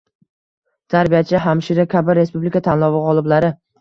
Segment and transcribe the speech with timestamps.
[0.93, 3.57] «Tarbiyachi», «Hamshira» kabi respublika tanlovi g‘oliblari